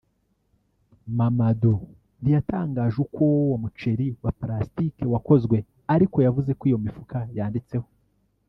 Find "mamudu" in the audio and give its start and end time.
1.17-1.73